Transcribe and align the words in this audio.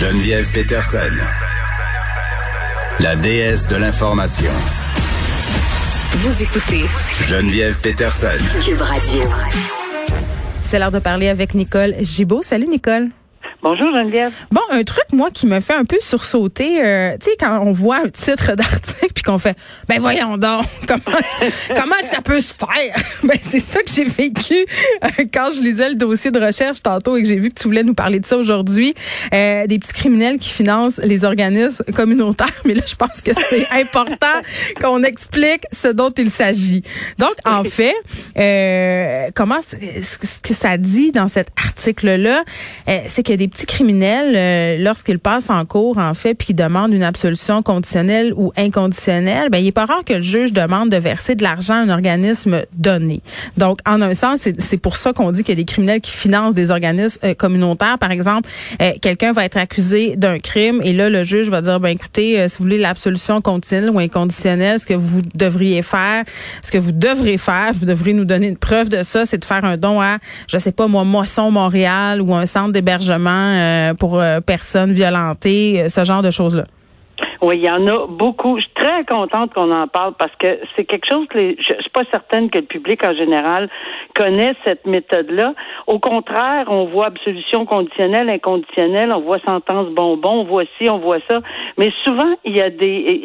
Geneviève 0.00 0.50
Peterson, 0.52 0.98
la 2.98 3.14
déesse 3.14 3.68
de 3.68 3.76
l'information. 3.76 4.50
Vous 6.10 6.42
écoutez 6.42 6.84
Geneviève 7.28 7.80
Peterson. 7.80 8.26
Cube 8.64 8.80
Radio. 8.80 9.22
C'est 10.62 10.80
l'heure 10.80 10.90
de 10.90 10.98
parler 10.98 11.28
avec 11.28 11.54
Nicole 11.54 11.94
Gibaud. 12.00 12.42
Salut 12.42 12.66
Nicole. 12.66 13.10
Bonjour 13.60 13.92
Geneviève. 13.92 14.32
Bon, 14.52 14.60
un 14.70 14.84
truc 14.84 15.06
moi 15.12 15.30
qui 15.32 15.44
me 15.44 15.58
fait 15.58 15.74
un 15.74 15.84
peu 15.84 15.96
sursauter, 16.00 16.80
euh, 16.80 17.16
tu 17.20 17.30
sais 17.30 17.36
quand 17.40 17.60
on 17.60 17.72
voit 17.72 17.96
un 18.04 18.08
titre 18.08 18.52
d'article 18.56 19.12
puis 19.12 19.24
qu'on 19.24 19.38
fait 19.38 19.56
ben 19.88 19.98
voyons 19.98 20.38
donc 20.38 20.64
comment 20.86 21.18
comment 21.74 21.96
que 22.00 22.06
ça 22.06 22.20
peut 22.22 22.40
se 22.40 22.54
faire? 22.54 22.94
Ben 23.24 23.36
c'est 23.40 23.58
ça 23.58 23.82
que 23.82 23.90
j'ai 23.92 24.04
vécu 24.04 24.54
euh, 24.54 25.24
quand 25.34 25.50
je 25.50 25.60
lisais 25.60 25.88
le 25.88 25.96
dossier 25.96 26.30
de 26.30 26.38
recherche 26.38 26.80
tantôt 26.80 27.16
et 27.16 27.22
que 27.22 27.28
j'ai 27.28 27.34
vu 27.34 27.48
que 27.48 27.60
tu 27.60 27.64
voulais 27.64 27.82
nous 27.82 27.94
parler 27.94 28.20
de 28.20 28.26
ça 28.26 28.36
aujourd'hui, 28.36 28.94
euh, 29.34 29.66
des 29.66 29.80
petits 29.80 29.92
criminels 29.92 30.38
qui 30.38 30.50
financent 30.50 30.98
les 31.02 31.24
organismes 31.24 31.82
communautaires, 31.96 32.62
mais 32.64 32.74
là 32.74 32.82
je 32.86 32.94
pense 32.94 33.20
que 33.20 33.32
c'est 33.50 33.66
important 33.70 34.26
qu'on 34.80 35.02
explique 35.02 35.64
ce 35.72 35.88
dont 35.88 36.12
il 36.16 36.30
s'agit. 36.30 36.84
Donc 37.18 37.34
en 37.44 37.64
fait, 37.64 37.96
euh, 38.38 39.30
comment 39.34 39.58
ce 39.60 40.40
que 40.40 40.54
ça 40.54 40.76
dit 40.78 41.10
dans 41.10 41.26
cet 41.26 41.48
article 41.56 42.14
là, 42.14 42.44
c'est 43.08 43.24
que 43.24 43.32
des 43.32 43.47
petits 43.48 43.66
criminels, 43.66 44.34
euh, 44.36 44.82
lorsqu'ils 44.82 45.18
passent 45.18 45.50
en 45.50 45.64
cours, 45.64 45.98
en 45.98 46.14
fait, 46.14 46.34
puis 46.34 46.48
qu'ils 46.48 46.56
demandent 46.56 46.92
une 46.92 47.02
absolution 47.02 47.62
conditionnelle 47.62 48.32
ou 48.36 48.52
inconditionnelle, 48.56 49.50
ben 49.50 49.58
il 49.58 49.68
est 49.68 49.72
pas 49.72 49.86
rare 49.86 50.04
que 50.04 50.14
le 50.14 50.22
juge 50.22 50.52
demande 50.52 50.90
de 50.90 50.96
verser 50.96 51.34
de 51.34 51.42
l'argent 51.42 51.74
à 51.74 51.78
un 51.78 51.88
organisme 51.88 52.62
donné. 52.74 53.20
Donc, 53.56 53.80
en 53.86 54.00
un 54.02 54.14
sens, 54.14 54.48
c'est 54.58 54.78
pour 54.78 54.96
ça 54.96 55.12
qu'on 55.12 55.32
dit 55.32 55.42
qu'il 55.42 55.52
y 55.54 55.58
a 55.58 55.62
des 55.62 55.64
criminels 55.64 56.00
qui 56.00 56.10
financent 56.10 56.54
des 56.54 56.70
organismes 56.70 57.20
euh, 57.24 57.34
communautaires. 57.34 57.98
Par 57.98 58.10
exemple, 58.10 58.48
euh, 58.82 58.92
quelqu'un 59.00 59.32
va 59.32 59.44
être 59.44 59.56
accusé 59.56 60.16
d'un 60.16 60.38
crime 60.38 60.80
et 60.82 60.92
là, 60.92 61.10
le 61.10 61.24
juge 61.24 61.48
va 61.48 61.60
dire, 61.60 61.80
ben 61.80 61.90
écoutez, 61.90 62.48
si 62.48 62.58
vous 62.58 62.64
voulez 62.64 62.78
l'absolution 62.78 63.40
conditionnelle 63.40 63.90
ou 63.90 63.98
inconditionnelle, 63.98 64.78
ce 64.78 64.86
que 64.86 64.94
vous 64.94 65.22
devriez 65.34 65.82
faire, 65.82 66.24
ce 66.62 66.70
que 66.70 66.78
vous 66.78 66.92
devrez 66.92 67.38
faire, 67.38 67.72
vous 67.74 67.86
devrez 67.86 68.12
nous 68.12 68.24
donner 68.24 68.48
une 68.48 68.56
preuve 68.56 68.88
de 68.88 69.02
ça, 69.02 69.26
c'est 69.26 69.38
de 69.38 69.44
faire 69.44 69.64
un 69.64 69.76
don 69.76 70.00
à, 70.00 70.18
je 70.46 70.58
sais 70.58 70.72
pas 70.72 70.86
moi, 70.86 71.04
Moisson 71.04 71.50
Montréal 71.50 72.20
ou 72.20 72.34
un 72.34 72.46
centre 72.46 72.72
d'hébergement 72.72 73.37
euh, 73.38 73.94
pour 73.94 74.20
euh, 74.20 74.40
personnes 74.40 74.92
violentées, 74.92 75.82
euh, 75.82 75.88
ce 75.88 76.04
genre 76.04 76.22
de 76.22 76.30
choses-là. 76.30 76.64
Oui, 77.40 77.58
il 77.58 77.64
y 77.64 77.70
en 77.70 77.86
a 77.86 78.06
beaucoup. 78.08 78.56
Je 78.56 78.62
suis 78.62 78.72
très 78.74 79.04
contente 79.04 79.54
qu'on 79.54 79.70
en 79.70 79.86
parle 79.86 80.14
parce 80.18 80.34
que 80.40 80.58
c'est 80.74 80.84
quelque 80.84 81.06
chose 81.08 81.26
que 81.28 81.38
les, 81.38 81.56
je, 81.58 81.74
suis 81.80 81.90
pas 81.90 82.02
certaine 82.10 82.50
que 82.50 82.58
le 82.58 82.64
public 82.64 83.04
en 83.04 83.14
général 83.14 83.68
connaît 84.14 84.54
cette 84.64 84.86
méthode-là. 84.86 85.54
Au 85.86 86.00
contraire, 86.00 86.66
on 86.68 86.86
voit 86.86 87.06
absolution 87.06 87.64
conditionnelle, 87.64 88.28
inconditionnelle, 88.28 89.12
on 89.12 89.20
voit 89.20 89.38
sentence 89.40 89.88
bonbon, 89.90 90.40
on 90.40 90.44
voit 90.44 90.64
ci, 90.78 90.90
on 90.90 90.98
voit 90.98 91.20
ça. 91.30 91.40
Mais 91.76 91.92
souvent, 92.04 92.34
il 92.44 92.56
y 92.56 92.60
a 92.60 92.70
des, 92.70 93.20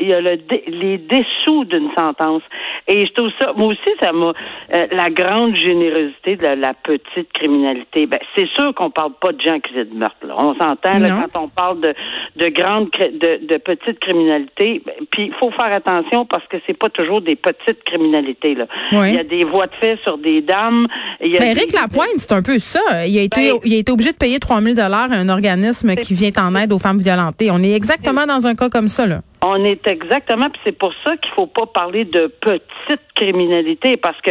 il 0.00 0.08
y 0.08 0.12
a, 0.12 0.20
le, 0.20 0.38
les 0.66 0.98
dessous 0.98 1.64
d'une 1.64 1.90
sentence. 1.96 2.42
Et 2.86 3.06
je 3.06 3.12
trouve 3.14 3.30
ça, 3.40 3.52
moi 3.56 3.68
aussi, 3.68 3.90
ça 4.00 4.12
m'a, 4.12 4.32
euh, 4.74 4.86
la 4.90 5.08
grande 5.08 5.56
générosité 5.56 6.36
de 6.36 6.46
la, 6.46 6.74
petite 6.74 7.32
criminalité. 7.32 8.06
Ben, 8.06 8.18
c'est 8.36 8.48
sûr 8.48 8.74
qu'on 8.74 8.90
parle 8.90 9.12
pas 9.20 9.32
de 9.32 9.40
gens 9.40 9.58
qui 9.60 9.72
de 9.72 9.94
meurtre, 9.94 10.26
là. 10.26 10.34
On 10.38 10.54
s'entend, 10.54 10.98
là, 10.98 11.26
quand 11.32 11.44
on 11.44 11.48
parle 11.48 11.80
de, 11.80 11.94
de 12.36 12.48
grande, 12.48 12.90
de, 12.90 13.46
de 13.46 13.53
petite 13.58 14.00
criminalité. 14.00 14.82
Puis 15.10 15.26
il 15.26 15.34
faut 15.38 15.50
faire 15.50 15.72
attention 15.72 16.26
parce 16.26 16.46
que 16.48 16.56
c'est 16.66 16.78
pas 16.78 16.88
toujours 16.88 17.20
des 17.20 17.36
petites 17.36 17.82
criminalités. 17.84 18.54
Là. 18.54 18.66
Il 18.92 19.14
y 19.14 19.18
a 19.18 19.24
des 19.24 19.44
voies 19.44 19.66
de 19.66 19.74
fait 19.80 19.98
sur 20.02 20.18
des 20.18 20.40
dames. 20.40 20.86
Il 21.20 21.32
y 21.32 21.36
a 21.36 21.40
ben, 21.40 21.56
Éric 21.56 21.72
Lapointe, 21.72 22.18
c'est 22.18 22.32
un 22.32 22.42
peu 22.42 22.58
ça. 22.58 23.06
Il 23.06 23.18
a 23.18 23.22
été, 23.22 23.52
ben, 23.52 23.58
il 23.64 23.74
a 23.74 23.78
été 23.78 23.92
obligé 23.92 24.12
de 24.12 24.16
payer 24.16 24.38
3000 24.38 24.74
dollars 24.74 25.10
à 25.12 25.16
un 25.16 25.28
organisme 25.28 25.94
qui 25.96 26.14
vient 26.14 26.32
en 26.38 26.54
aide 26.56 26.72
aux 26.72 26.78
femmes 26.78 26.98
violentées. 26.98 27.50
On 27.50 27.62
est 27.62 27.72
exactement 27.72 28.26
dans 28.26 28.46
un 28.46 28.54
cas 28.54 28.68
comme 28.68 28.88
ça. 28.88 29.06
Là. 29.06 29.20
On 29.46 29.62
est 29.62 29.86
exactement, 29.86 30.48
puis 30.48 30.60
c'est 30.64 30.78
pour 30.78 30.94
ça 31.04 31.18
qu'il 31.18 31.30
faut 31.32 31.46
pas 31.46 31.66
parler 31.66 32.06
de 32.06 32.28
petite 32.28 33.02
criminalité, 33.14 33.98
parce 33.98 34.18
que 34.22 34.30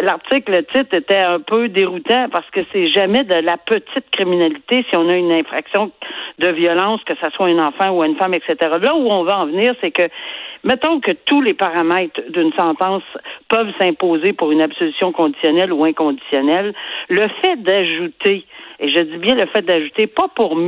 l'article, 0.00 0.52
le 0.52 0.64
titre 0.64 0.94
était 0.94 1.18
un 1.18 1.38
peu 1.38 1.68
déroutant, 1.68 2.30
parce 2.30 2.48
que 2.50 2.60
c'est 2.72 2.88
jamais 2.88 3.24
de 3.24 3.34
la 3.34 3.58
petite 3.58 4.08
criminalité 4.10 4.86
si 4.88 4.96
on 4.96 5.06
a 5.10 5.16
une 5.16 5.32
infraction 5.32 5.92
de 6.38 6.48
violence, 6.48 7.02
que 7.04 7.12
ce 7.20 7.28
soit 7.28 7.48
un 7.48 7.58
enfant 7.58 7.90
ou 7.90 8.02
une 8.04 8.16
femme, 8.16 8.32
etc. 8.32 8.56
Là 8.80 8.94
où 8.94 9.06
on 9.10 9.22
va 9.22 9.40
en 9.40 9.46
venir, 9.48 9.74
c'est 9.82 9.90
que 9.90 10.08
mettons 10.64 10.98
que 11.00 11.12
tous 11.12 11.42
les 11.42 11.52
paramètres 11.52 12.22
d'une 12.30 12.54
sentence 12.54 13.02
peuvent 13.48 13.72
s'imposer 13.78 14.32
pour 14.32 14.50
une 14.50 14.62
absolution 14.62 15.12
conditionnelle 15.12 15.74
ou 15.74 15.84
inconditionnelle, 15.84 16.72
le 17.10 17.26
fait 17.42 17.56
d'ajouter 17.56 18.46
et 18.78 18.90
je 18.90 19.00
dis 19.00 19.16
bien 19.16 19.34
le 19.34 19.46
fait 19.46 19.62
d'ajouter, 19.62 20.06
pas 20.06 20.28
pour 20.34 20.58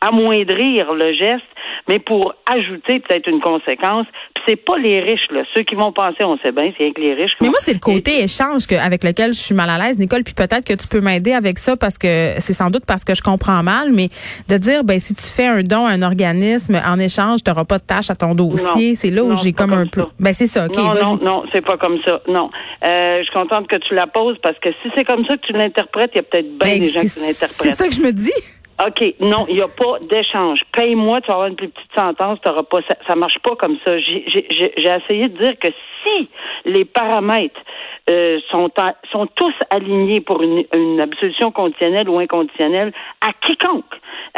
amoindrir 0.00 0.92
le 0.94 1.12
geste, 1.12 1.44
mais 1.88 1.98
pour 1.98 2.34
ajouter 2.46 3.00
peut-être 3.00 3.28
une 3.28 3.40
conséquence. 3.40 4.06
Puis 4.34 4.44
c'est 4.48 4.56
pas 4.56 4.76
les 4.78 5.00
riches, 5.00 5.28
là. 5.30 5.42
Ceux 5.54 5.62
qui 5.62 5.74
vont 5.74 5.92
penser, 5.92 6.24
on 6.24 6.38
sait 6.38 6.52
bien, 6.52 6.72
c'est 6.78 6.92
que 6.92 7.00
les 7.00 7.14
riches. 7.14 7.32
Mais 7.40 7.48
moi, 7.48 7.58
c'est 7.60 7.74
le 7.74 7.78
côté 7.78 8.22
échange 8.22 8.66
que, 8.66 8.74
avec 8.74 9.04
lequel 9.04 9.34
je 9.34 9.40
suis 9.40 9.54
mal 9.54 9.68
à 9.68 9.78
l'aise, 9.78 9.98
Nicole. 9.98 10.24
Puis 10.24 10.34
peut-être 10.34 10.64
que 10.64 10.74
tu 10.74 10.88
peux 10.88 11.00
m'aider 11.00 11.32
avec 11.32 11.58
ça 11.58 11.76
parce 11.76 11.98
que 11.98 12.34
c'est 12.38 12.52
sans 12.52 12.70
doute 12.70 12.84
parce 12.86 13.04
que 13.04 13.14
je 13.14 13.22
comprends 13.22 13.62
mal, 13.62 13.92
mais 13.92 14.08
de 14.48 14.56
dire, 14.56 14.84
ben 14.84 14.98
si 14.98 15.14
tu 15.14 15.24
fais 15.24 15.46
un 15.46 15.62
don 15.62 15.86
à 15.86 15.90
un 15.90 16.02
organisme 16.02 16.80
en 16.86 16.98
échange, 16.98 17.42
tu 17.44 17.50
n'auras 17.50 17.64
pas 17.64 17.78
de 17.78 17.84
tâche 17.84 18.10
à 18.10 18.14
ton 18.14 18.34
dossier. 18.34 18.94
C'est 18.94 19.10
là 19.10 19.24
où 19.24 19.34
j'ai 19.34 19.52
comme 19.52 19.72
un 19.72 19.86
peu. 19.86 20.04
Ben 20.18 20.32
c'est 20.32 20.46
ça. 20.46 20.66
ok. 20.66 20.76
non, 20.76 20.94
non, 20.94 21.16
non, 21.22 21.42
c'est 21.52 21.64
pas 21.64 21.76
comme 21.76 21.98
ça. 22.06 22.20
Non. 22.28 22.50
Euh, 22.84 23.18
je 23.18 23.24
suis 23.24 23.34
contente 23.34 23.68
que 23.68 23.76
tu 23.76 23.94
la 23.94 24.06
poses 24.06 24.36
parce 24.42 24.58
que 24.58 24.70
si 24.82 24.90
c'est 24.96 25.04
comme 25.04 25.24
ça 25.26 25.36
que 25.36 25.46
tu 25.46 25.52
l'interprètes, 25.52 26.10
il 26.14 26.16
y 26.16 26.20
a 26.20 26.22
peut-être 26.22 26.58
bien 26.58 26.74
ben, 26.74 26.82
des 26.82 26.90
gens 26.90 27.00
qui 27.00 27.20
l'interprètent. 27.20 27.50
C'est 27.50 27.70
ça 27.70 27.88
que 27.88 27.94
je 27.94 28.00
me 28.00 28.12
dis. 28.12 28.32
OK, 28.80 29.14
non, 29.20 29.46
il 29.48 29.56
n'y 29.56 29.62
a 29.62 29.68
pas 29.68 29.98
d'échange. 30.00 30.60
Paye-moi, 30.72 31.20
tu 31.20 31.28
vas 31.28 31.34
avoir 31.34 31.48
une 31.48 31.56
plus 31.56 31.68
petite 31.68 31.94
sentence, 31.96 32.40
t'auras 32.40 32.64
pas 32.64 32.80
ça, 32.88 32.96
ça 33.06 33.14
marche 33.14 33.38
pas 33.38 33.54
comme 33.54 33.76
ça. 33.84 33.98
J'ai 33.98 34.46
essayé 34.76 35.28
de 35.28 35.42
dire 35.42 35.58
que 35.58 35.68
si 36.02 36.28
les 36.64 36.84
paramètres 36.84 37.60
euh, 38.08 38.38
sont, 38.50 38.70
sont 39.10 39.26
tous 39.34 39.54
alignés 39.70 40.20
pour 40.20 40.42
une, 40.42 40.64
une 40.74 41.00
absolution 41.00 41.50
conditionnelle 41.50 42.08
ou 42.08 42.18
inconditionnelle 42.18 42.92
à 43.20 43.32
quiconque, 43.32 43.84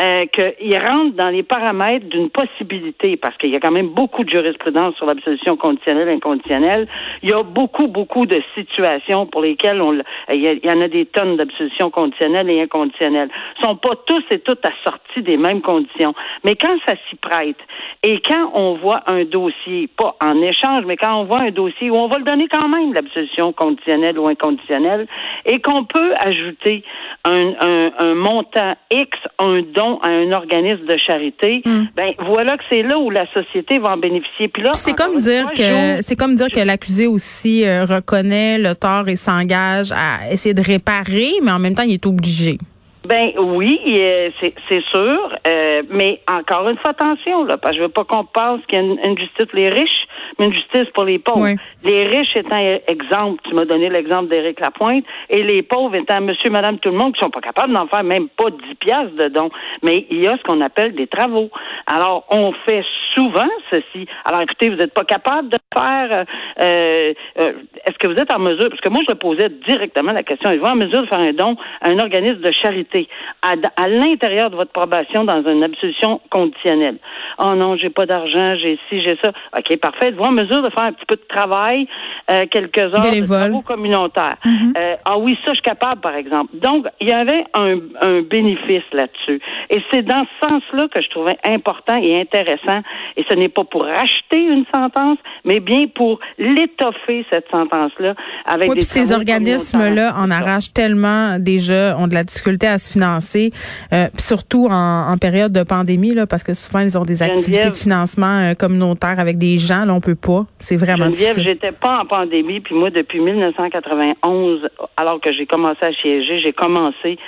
euh, 0.00 0.26
qu'ils 0.26 0.78
rentrent 0.78 1.16
dans 1.16 1.30
les 1.30 1.42
paramètres 1.42 2.06
d'une 2.06 2.30
possibilité, 2.30 3.16
parce 3.16 3.36
qu'il 3.38 3.50
y 3.50 3.56
a 3.56 3.60
quand 3.60 3.72
même 3.72 3.88
beaucoup 3.88 4.22
de 4.22 4.30
jurisprudence 4.30 4.94
sur 4.94 5.06
l'absolution 5.06 5.56
conditionnelle 5.56 6.08
inconditionnelle. 6.08 6.86
Il 7.22 7.30
y 7.30 7.32
a 7.32 7.42
beaucoup, 7.42 7.88
beaucoup 7.88 8.26
de 8.26 8.40
situations 8.54 9.26
pour 9.26 9.42
lesquelles 9.42 9.80
on, 9.80 9.98
il 10.32 10.60
y, 10.64 10.70
en 10.70 10.80
a 10.80 10.88
des 10.88 11.06
tonnes 11.06 11.36
d'absolution 11.36 11.90
conditionnelle 11.90 12.48
et 12.48 12.62
inconditionnelle. 12.62 13.30
Ils 13.58 13.64
sont 13.64 13.76
pas 13.76 13.96
tous 14.06 14.22
et 14.30 14.38
toutes 14.40 14.64
assortis 14.64 15.22
des 15.22 15.36
mêmes 15.36 15.62
conditions. 15.62 16.14
Mais 16.44 16.54
quand 16.54 16.76
ça 16.86 16.94
s'y 17.08 17.16
prête 17.16 17.58
et 18.04 18.20
quand 18.20 18.52
on 18.54 18.74
voit 18.74 19.02
un 19.06 19.24
dossier, 19.24 19.88
pas 19.88 20.16
en 20.22 20.40
échange, 20.40 20.84
mais 20.86 20.96
quand 20.96 21.20
on 21.20 21.24
voit 21.24 21.40
un 21.40 21.50
dossier 21.50 21.90
où 21.90 21.96
on 21.96 22.06
va 22.06 22.18
le 22.18 22.24
donner 22.24 22.46
quand 22.48 22.68
même 22.68 22.92
l'absolution 22.92 23.52
conditionnelle 23.56 24.18
ou 24.18 24.28
inconditionnelle 24.28 25.06
et 25.44 25.60
qu'on 25.60 25.84
peut 25.84 26.14
ajouter 26.20 26.84
un, 27.24 27.52
un, 27.60 27.90
un 27.98 28.14
montant 28.14 28.74
X, 28.90 29.10
un 29.38 29.62
don 29.74 29.98
à 30.02 30.08
un 30.08 30.32
organisme 30.32 30.86
de 30.86 30.96
charité, 30.96 31.62
hmm. 31.64 31.86
ben 31.96 32.12
voilà 32.26 32.56
que 32.56 32.64
c'est 32.68 32.82
là 32.82 32.98
où 32.98 33.10
la 33.10 33.26
société 33.32 33.78
va 33.78 33.94
en 33.94 33.96
bénéficier. 33.96 34.48
Puis 34.48 34.62
là, 34.62 34.70
c'est 34.74 34.94
comme 34.94 35.16
dire 35.18 35.50
que 35.52 36.00
c'est 36.00 36.16
comme 36.16 36.34
dire 36.36 36.48
que 36.48 36.60
l'accusé 36.60 37.06
aussi 37.06 37.66
euh, 37.66 37.84
reconnaît 37.84 38.58
le 38.58 38.74
tort 38.74 39.08
et 39.08 39.16
s'engage 39.16 39.92
à 39.92 40.30
essayer 40.30 40.54
de 40.54 40.62
réparer, 40.62 41.32
mais 41.42 41.50
en 41.50 41.58
même 41.58 41.74
temps 41.74 41.82
il 41.82 41.94
est 41.94 42.06
obligé. 42.06 42.58
Ben 43.06 43.32
oui, 43.38 43.80
euh, 43.88 44.30
c'est 44.40 44.52
c'est 44.68 44.82
sûr, 44.92 45.36
euh, 45.46 45.82
mais 45.90 46.20
encore 46.28 46.68
une 46.68 46.76
fois, 46.78 46.90
attention, 46.90 47.44
là, 47.44 47.56
parce 47.56 47.74
que 47.74 47.78
je 47.78 47.82
veux 47.84 47.92
pas 47.92 48.02
qu'on 48.04 48.24
pense 48.24 48.60
qu'il 48.66 48.78
y 48.78 48.82
a 48.82 48.84
une, 48.84 48.98
une 49.04 49.16
justice 49.16 49.46
pour 49.46 49.58
les 49.58 49.68
riches, 49.68 50.06
mais 50.38 50.46
une 50.46 50.52
justice 50.52 50.90
pour 50.92 51.04
les 51.04 51.20
pauvres. 51.20 51.42
Oui. 51.44 51.56
Les 51.84 52.06
riches 52.08 52.34
étant 52.34 52.58
exemple, 52.88 53.40
tu 53.48 53.54
m'as 53.54 53.64
donné 53.64 53.88
l'exemple 53.90 54.28
d'Éric 54.28 54.58
Lapointe, 54.58 55.04
et 55.30 55.44
les 55.44 55.62
pauvres 55.62 55.94
étant 55.94 56.20
monsieur, 56.20 56.50
madame, 56.50 56.78
tout 56.78 56.90
le 56.90 56.96
monde, 56.96 57.14
qui 57.14 57.20
sont 57.20 57.30
pas 57.30 57.40
capables 57.40 57.72
d'en 57.72 57.86
faire 57.86 58.02
même 58.02 58.28
pas 58.28 58.50
10 58.50 58.74
piastres 58.74 59.16
de 59.16 59.28
dons. 59.28 59.50
Mais 59.84 60.06
il 60.10 60.24
y 60.24 60.26
a 60.26 60.36
ce 60.36 60.42
qu'on 60.42 60.60
appelle 60.60 60.94
des 60.94 61.06
travaux. 61.06 61.50
Alors, 61.86 62.24
on 62.30 62.52
fait 62.66 62.84
souvent 63.14 63.48
ceci. 63.70 64.06
Alors, 64.24 64.40
écoutez, 64.40 64.68
vous 64.68 64.76
n'êtes 64.76 64.94
pas 64.94 65.04
capable 65.04 65.48
de 65.48 65.58
faire, 65.76 66.24
euh, 66.62 67.12
euh, 67.38 67.52
est-ce 67.84 67.98
que 67.98 68.06
vous 68.06 68.16
êtes 68.16 68.32
en 68.32 68.38
mesure, 68.38 68.68
parce 68.68 68.80
que 68.80 68.88
moi, 68.88 69.02
je 69.06 69.12
le 69.12 69.18
posais 69.18 69.48
directement 69.66 70.12
la 70.12 70.22
question, 70.22 70.50
êtes-vous 70.50 70.66
en 70.66 70.76
mesure 70.76 71.02
de 71.02 71.06
faire 71.06 71.18
un 71.18 71.32
don 71.32 71.56
à 71.80 71.88
un 71.88 71.98
organisme 71.98 72.40
de 72.40 72.52
charité 72.52 73.08
à, 73.42 73.54
à 73.82 73.88
l'intérieur 73.88 74.50
de 74.50 74.56
votre 74.56 74.72
probation 74.72 75.24
dans 75.24 75.42
une 75.44 75.62
absolution 75.62 76.20
conditionnelle? 76.30 76.98
Oh 77.38 77.54
non, 77.54 77.76
j'ai 77.76 77.90
pas 77.90 78.06
d'argent, 78.06 78.54
j'ai 78.56 78.78
ci, 78.88 79.02
j'ai 79.02 79.16
ça. 79.22 79.32
OK, 79.56 79.78
parfait. 79.80 80.08
Êtes-vous 80.08 80.24
en 80.24 80.32
mesure 80.32 80.62
de 80.62 80.70
faire 80.70 80.84
un 80.84 80.92
petit 80.92 81.06
peu 81.06 81.16
de 81.16 81.26
travail, 81.28 81.86
euh, 82.30 82.46
quelques 82.50 82.78
heures 82.78 83.06
de 83.06 83.10
Bénévole. 83.10 83.38
travaux 83.38 83.60
communautaires? 83.62 84.36
Euh, 84.46 84.96
ah 85.04 85.18
oui, 85.18 85.36
ça, 85.44 85.52
je 85.52 85.54
suis 85.54 85.62
capable, 85.62 86.00
par 86.00 86.14
exemple. 86.14 86.56
Donc, 86.56 86.86
il 87.00 87.08
y 87.08 87.12
avait 87.12 87.44
un, 87.54 87.78
un 88.00 88.22
bénéfice 88.22 88.84
là-dessus. 88.92 89.40
Et 89.70 89.82
c'est 89.90 90.02
dans 90.02 90.24
ce 90.24 90.48
sens-là 90.48 90.88
que 90.88 91.00
je 91.00 91.08
trouvais 91.10 91.36
important 91.44 91.96
et 91.96 92.20
intéressant. 92.20 92.80
Et 93.16 93.24
ce 93.28 93.34
n'est 93.34 93.48
pas 93.48 93.64
pour 93.64 93.84
racheter 93.84 94.38
une 94.38 94.64
sentence, 94.74 95.18
mais 95.44 95.60
bien 95.66 95.86
pour 95.94 96.20
l'étoffer, 96.38 97.26
cette 97.28 97.48
sentence-là, 97.50 98.14
avec 98.46 98.70
Oui, 98.70 98.76
des 98.76 98.80
puis 98.80 98.84
ces 98.84 99.12
organismes-là 99.12 100.14
en 100.16 100.30
arrachent 100.30 100.72
tellement 100.72 101.38
déjà, 101.38 101.96
ont 101.98 102.06
de 102.06 102.14
la 102.14 102.24
difficulté 102.24 102.66
à 102.66 102.78
se 102.78 102.92
financer, 102.92 103.50
euh, 103.92 104.06
surtout 104.16 104.68
en, 104.70 105.10
en 105.12 105.18
période 105.18 105.52
de 105.52 105.64
pandémie, 105.64 106.14
là, 106.14 106.26
parce 106.26 106.44
que 106.44 106.54
souvent 106.54 106.80
ils 106.80 106.96
ont 106.96 107.04
des 107.04 107.22
activités 107.22 107.68
de 107.68 107.74
financement 107.74 108.50
euh, 108.50 108.54
communautaire 108.54 109.18
avec 109.18 109.36
des 109.36 109.58
gens, 109.58 109.84
là 109.84 109.92
on 109.92 110.00
peut 110.00 110.14
pas. 110.14 110.46
C'est 110.58 110.76
vraiment 110.76 111.06
Geneviève, 111.06 111.34
difficile. 111.34 111.42
j'étais 111.42 111.72
pas 111.72 112.00
en 112.00 112.06
pandémie, 112.06 112.60
puis 112.60 112.74
moi, 112.74 112.90
depuis 112.90 113.20
1991, 113.20 114.68
alors 114.96 115.20
que 115.20 115.32
j'ai 115.32 115.46
commencé 115.46 115.84
à 115.84 115.92
siéger, 115.92 116.40
j'ai 116.40 116.52
commencé 116.52 117.18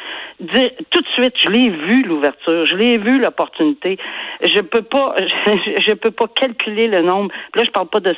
dire, 0.40 0.70
tout 0.90 1.00
de 1.00 1.08
suite, 1.08 1.34
je 1.42 1.50
l'ai 1.50 1.70
vu 1.70 2.02
l'ouverture, 2.04 2.64
je 2.66 2.76
l'ai 2.76 2.96
vu 2.98 3.18
l'opportunité. 3.18 3.98
Je 4.42 4.60
peux 4.60 4.82
pas, 4.82 5.14
je, 5.46 5.80
je 5.80 5.94
peux 5.94 6.10
pas 6.10 6.26
calculer 6.34 6.86
le 6.88 7.02
nombre. 7.02 7.30
Là, 7.54 7.64
je 7.64 7.70
parle 7.70 7.88
pas 7.88 8.00
de 8.00 8.14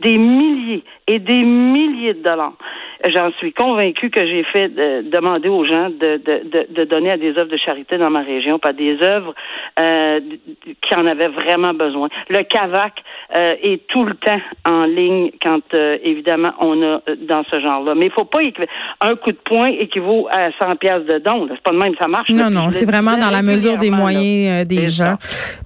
des 0.00 0.16
milliers 0.16 0.84
et 1.06 1.18
des 1.18 1.42
milliers 1.42 2.14
de 2.14 2.22
dollars. 2.22 2.54
J'en 3.14 3.30
suis 3.38 3.52
convaincue 3.52 4.10
que 4.10 4.26
j'ai 4.26 4.42
fait 4.42 4.70
euh, 4.76 5.02
demander 5.02 5.48
aux 5.48 5.64
gens 5.64 5.88
de, 5.88 6.16
de, 6.16 6.42
de, 6.48 6.66
de 6.68 6.84
donner 6.84 7.12
à 7.12 7.16
des 7.16 7.38
œuvres 7.38 7.50
de 7.50 7.56
charité 7.56 7.96
dans 7.96 8.10
ma 8.10 8.22
région, 8.22 8.58
pas 8.58 8.72
des 8.72 8.98
œuvres 9.02 9.34
euh, 9.78 10.20
qui 10.82 10.94
en 10.96 11.06
avaient 11.06 11.28
vraiment 11.28 11.74
besoin. 11.74 12.08
Le 12.28 12.42
CAVAC 12.42 12.92
euh, 13.36 13.54
est 13.62 13.86
tout 13.86 14.04
le 14.04 14.14
temps 14.14 14.40
en 14.66 14.84
ligne 14.84 15.30
quand, 15.40 15.62
euh, 15.74 15.98
évidemment, 16.02 16.52
on 16.60 16.82
a 16.82 17.00
dans 17.28 17.44
ce 17.48 17.60
genre-là. 17.60 17.94
Mais 17.94 18.06
il 18.06 18.12
faut 18.12 18.24
pas 18.24 18.40
un 19.00 19.14
coup 19.14 19.30
de 19.30 19.38
poing 19.44 19.68
équivaut 19.68 20.26
à 20.32 20.50
100 20.58 20.76
pièces 20.76 21.04
de 21.04 21.18
don. 21.18 21.46
C'est 21.50 21.62
pas 21.62 21.72
de 21.72 21.76
même, 21.76 21.94
ça 22.00 22.08
marche. 22.08 22.30
Non, 22.30 22.50
non, 22.50 22.70
c'est 22.70 22.86
vraiment 22.86 23.16
dans 23.16 23.30
la 23.30 23.42
mesure 23.42 23.78
des 23.78 23.90
moyens 23.90 24.66
des 24.66 24.88
gens. 24.88 25.16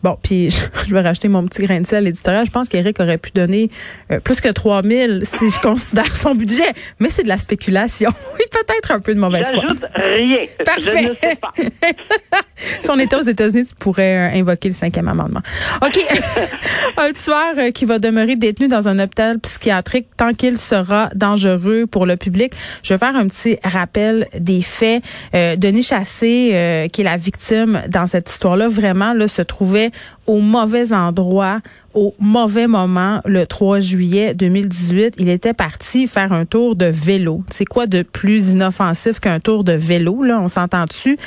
Bon, 0.03 0.17
puis 0.23 0.51
je 0.89 0.95
vais 0.95 1.01
racheter 1.01 1.29
mon 1.29 1.45
petit 1.47 1.65
grain 1.65 1.81
de 1.81 1.87
sel 1.87 2.07
éditorial. 2.07 2.45
Je 2.45 2.51
pense 2.51 2.69
qu'Éric 2.69 3.01
aurait 3.01 3.19
pu 3.19 3.31
donner 3.47 3.71
euh, 4.11 4.21
plus 4.21 4.41
que 4.41 4.49
3000 4.49 5.23
si 5.25 5.51
je 5.51 5.61
considère 5.61 6.15
son 6.15 6.35
budget, 6.35 6.73
mais 6.99 7.09
c'est 7.09 7.23
de 7.23 7.29
la 7.29 7.39
spéculation. 7.39 8.11
Oui, 8.33 8.45
peut-être 8.51 8.93
un 8.93 9.01
peu 9.01 9.15
de 9.15 9.21
mauvaise 9.21 9.47
foi. 9.53 9.63
Rien. 9.95 10.45
Parfait. 10.65 11.05
Je 11.05 11.11
ne 11.11 11.15
sais 11.15 11.37
pas. 11.37 11.53
si 12.81 12.91
on 12.91 12.99
était 12.99 13.17
aux 13.17 13.23
États-Unis, 13.23 13.67
tu 13.67 13.75
pourrais 13.75 14.17
euh, 14.17 14.39
invoquer 14.39 14.69
le 14.69 14.75
cinquième 14.75 15.07
amendement. 15.07 15.41
OK. 15.85 15.99
un 16.97 17.13
tueur 17.13 17.55
euh, 17.59 17.71
qui 17.73 17.85
va 17.85 17.99
demeurer 17.99 18.37
détenu 18.37 18.69
dans 18.69 18.89
un 18.89 18.99
hôpital 18.99 19.39
psychiatrique 19.41 20.07
tant 20.17 20.33
qu'il 20.33 20.57
sera 20.57 21.11
dangereux 21.15 21.87
pour 21.87 22.07
le 22.07 22.17
public. 22.17 22.55
Je 22.83 22.95
vais 22.95 22.99
faire 22.99 23.15
un 23.15 23.29
petit 23.29 23.59
rappel 23.63 24.29
des 24.39 24.63
faits. 24.63 25.03
Denis 25.33 25.83
Chassé, 25.83 26.89
qui 26.93 27.01
est 27.01 27.05
la 27.05 27.17
victime 27.19 27.83
dans 27.89 28.07
cette 28.07 28.31
histoire-là, 28.31 28.69
vraiment 28.69 29.13
là, 29.13 29.29
se 29.29 29.43
trouvait 29.43 29.91
au 30.27 30.41
mauvais 30.41 30.93
endroit 30.93 31.61
au 31.95 32.15
mauvais 32.19 32.67
moment 32.67 33.21
le 33.25 33.47
3 33.47 33.81
juillet 33.81 34.35
2018. 34.35 35.15
Il 35.19 35.29
était 35.29 35.55
parti 35.55 36.07
faire 36.07 36.33
un 36.33 36.45
tour 36.45 36.77
de 36.77 36.87
vélo. 36.87 37.43
C'est 37.51 37.65
quoi 37.65 37.87
de 37.87 38.03
plus 38.03 38.51
inoffensif 38.51 39.21
qu'un 39.21 39.41
tour 39.41 39.65
de 39.65 39.73
vélo 39.73 40.23
là? 40.23 40.41
On 40.41 40.49
s'entend 40.49 40.85
dessus. 40.85 41.19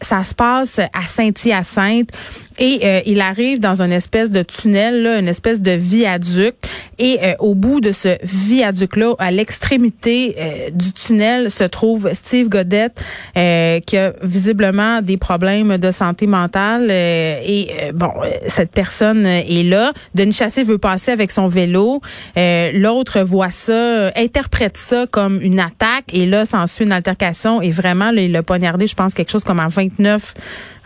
ça 0.00 0.24
se 0.24 0.34
passe 0.34 0.78
à 0.78 1.06
Saint-Hyacinthe 1.06 2.10
et 2.58 2.80
euh, 2.84 3.00
il 3.06 3.20
arrive 3.20 3.58
dans 3.58 3.82
une 3.82 3.92
espèce 3.92 4.30
de 4.30 4.42
tunnel, 4.42 5.02
là, 5.02 5.18
une 5.18 5.28
espèce 5.28 5.60
de 5.60 5.72
viaduc. 5.72 6.54
Et 6.98 7.18
euh, 7.22 7.34
au 7.40 7.54
bout 7.54 7.80
de 7.80 7.90
ce 7.90 8.16
viaduc-là, 8.22 9.14
à 9.18 9.30
l'extrémité 9.30 10.36
euh, 10.38 10.70
du 10.70 10.92
tunnel, 10.92 11.50
se 11.50 11.64
trouve 11.64 12.12
Steve 12.12 12.48
Godette, 12.48 13.02
euh, 13.36 13.80
qui 13.80 13.96
a 13.96 14.12
visiblement 14.22 15.02
des 15.02 15.16
problèmes 15.16 15.78
de 15.78 15.90
santé 15.90 16.26
mentale. 16.26 16.88
euh, 16.90 17.40
et 17.42 17.70
euh, 17.82 17.92
bon, 17.92 18.10
cette 18.46 18.70
personne 18.70 19.26
est 19.26 19.64
là. 19.64 19.92
Denis 20.14 20.32
Chassé 20.32 20.62
veut 20.62 20.78
passer 20.78 21.10
avec 21.10 21.30
son 21.30 21.48
vélo. 21.48 22.00
L'autre 22.36 23.20
voit 23.20 23.50
ça, 23.50 24.12
interprète 24.16 24.76
ça 24.76 25.06
comme 25.10 25.40
une 25.40 25.58
attaque. 25.58 26.04
Et 26.12 26.26
là, 26.26 26.44
s'ensuit 26.44 26.84
une 26.84 26.92
altercation. 26.92 27.60
Et 27.62 27.70
vraiment, 27.70 28.10
là, 28.10 28.20
il 28.20 28.32
l'a 28.32 28.42
poignardé, 28.42 28.86
je 28.86 28.94
pense, 28.94 29.14
quelque 29.14 29.30
chose 29.30 29.44
comme 29.44 29.60
à 29.60 29.68
29 29.68 30.34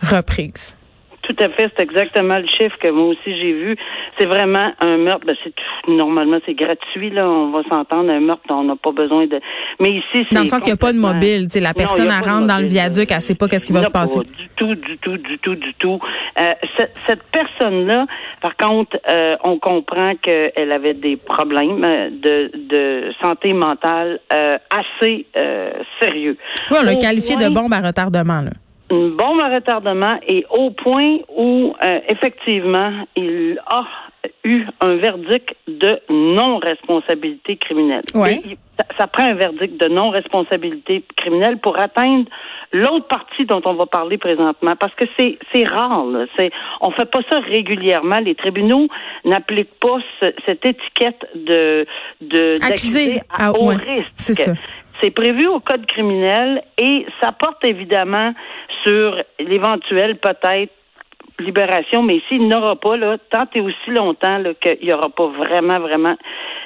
reprises. 0.01 0.75
Tout 1.29 1.43
à 1.43 1.49
fait, 1.49 1.71
c'est 1.77 1.83
exactement 1.83 2.37
le 2.37 2.47
chiffre 2.47 2.75
que 2.81 2.89
moi 2.89 3.05
aussi 3.09 3.37
j'ai 3.37 3.53
vu. 3.53 3.75
C'est 4.17 4.25
vraiment 4.25 4.71
un 4.79 4.97
meurtre. 4.97 5.27
Ben, 5.27 5.35
c'est 5.43 5.53
normalement 5.87 6.39
c'est 6.43 6.55
gratuit 6.55 7.11
là, 7.11 7.29
on 7.29 7.51
va 7.51 7.61
s'entendre 7.69 8.09
un 8.09 8.19
meurtre, 8.19 8.41
on 8.49 8.63
n'a 8.63 8.75
pas 8.75 8.91
besoin 8.91 9.27
de. 9.27 9.39
Mais 9.79 9.91
ici 9.91 10.25
c'est 10.27 10.33
Dans 10.33 10.41
le 10.41 10.47
sens 10.47 10.63
qu'il 10.63 10.73
n'y 10.73 10.73
a 10.73 10.77
pas 10.77 10.91
de 10.91 10.97
mobile, 10.97 11.43
tu 11.43 11.51
sais, 11.51 11.59
la 11.59 11.69
Non, 11.69 11.73
personne 11.77 12.09
a 12.09 12.17
elle 12.17 12.27
rentre 12.27 12.47
dans 12.47 12.57
le 12.57 12.65
viaduc, 12.65 13.11
elle 13.11 13.21
sait 13.21 13.35
pas 13.35 13.47
qu'est-ce 13.47 13.67
qui 13.67 13.73
va 13.73 13.83
se 13.83 13.91
pas 13.91 14.01
passer. 14.01 14.19
Du 14.21 14.49
tout, 14.55 14.73
du 14.73 14.97
tout, 14.97 15.17
du 15.17 15.37
tout, 15.37 15.55
du 15.55 15.73
tout. 15.75 15.99
Euh, 16.39 16.49
cette, 16.77 16.97
cette 17.05 17.23
personne-là, 17.31 18.07
par 18.41 18.57
contre, 18.57 18.97
euh, 19.07 19.35
on 19.43 19.59
comprend 19.59 20.15
qu'elle 20.15 20.71
avait 20.71 20.95
des 20.95 21.15
problèmes 21.15 21.83
euh, 21.83 22.09
de, 22.09 22.51
de 22.69 23.13
santé 23.21 23.53
mentale 23.53 24.19
euh, 24.33 24.57
assez 24.71 25.27
euh, 25.37 25.73
sérieux. 26.01 26.37
Oui, 26.71 26.77
on 26.81 26.83
l'a 26.83 26.95
qualifié 26.95 27.35
de 27.35 27.49
bombe 27.49 27.71
à 27.73 27.81
retardement. 27.81 28.41
Là. 28.41 28.51
Une 28.91 29.11
bombe 29.11 29.39
à 29.39 29.53
retardement 29.53 30.17
et 30.27 30.45
au 30.49 30.71
point 30.71 31.17
où 31.35 31.75
euh, 31.83 31.99
effectivement 32.09 32.91
il 33.15 33.59
a 33.67 33.83
eu 34.43 34.65
un 34.81 34.95
verdict 34.95 35.55
de 35.67 35.99
non-responsabilité 36.09 37.57
criminelle. 37.57 38.03
Ouais. 38.15 38.41
Et 38.45 38.57
ça, 38.77 38.85
ça 38.97 39.07
prend 39.07 39.23
un 39.23 39.33
verdict 39.33 39.79
de 39.81 39.87
non-responsabilité 39.87 41.03
criminelle 41.17 41.57
pour 41.57 41.77
atteindre 41.79 42.25
l'autre 42.73 43.07
partie 43.07 43.45
dont 43.45 43.61
on 43.65 43.73
va 43.73 43.85
parler 43.85 44.17
présentement, 44.17 44.75
parce 44.75 44.93
que 44.95 45.05
c'est 45.17 45.37
c'est 45.53 45.63
rare. 45.67 46.05
Là. 46.05 46.25
C'est 46.37 46.51
on 46.81 46.91
fait 46.91 47.09
pas 47.09 47.21
ça 47.29 47.39
régulièrement. 47.39 48.19
Les 48.19 48.35
tribunaux 48.35 48.87
n'appliquent 49.25 49.79
pas 49.79 49.97
ce- 50.19 50.33
cette 50.45 50.65
étiquette 50.65 51.25
de 51.35 51.85
de 52.21 52.55
Accusé. 52.63 52.69
d'accusé 52.69 53.19
à 53.29 53.47
Ah, 53.47 53.51
haut 53.53 53.67
ouais, 53.69 53.75
risque. 53.75 54.11
c'est 54.17 54.33
ça. 54.33 54.53
C'est 55.01 55.11
prévu 55.11 55.47
au 55.47 55.59
code 55.59 55.85
criminel 55.85 56.63
et 56.77 57.05
ça 57.21 57.31
porte 57.31 57.63
évidemment 57.65 58.33
sur 58.85 59.15
l'éventuelle 59.39 60.17
peut-être 60.17 60.73
libération, 61.39 62.03
mais 62.03 62.17
ici, 62.17 62.31
il 62.31 62.47
n'aura 62.47 62.75
pas, 62.75 62.97
là, 62.97 63.17
tant 63.29 63.45
et 63.53 63.61
aussi 63.61 63.89
longtemps 63.89 64.41
qu'il 64.61 64.77
n'y 64.83 64.93
aura 64.93 65.09
pas 65.09 65.27
vraiment, 65.27 65.79
vraiment 65.79 66.15